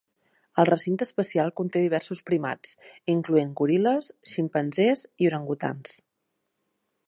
El 0.61 0.67
recinte 0.69 1.05
especial 1.07 1.51
conté 1.61 1.81
diversos 1.83 2.23
primats, 2.31 2.73
incloent 3.15 3.53
goril·les, 3.61 4.11
ximpanzés 4.33 5.07
i 5.27 5.33
orangutans. 5.33 5.97